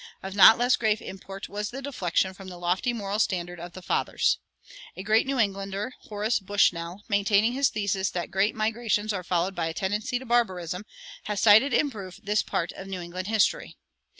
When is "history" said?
13.27-13.77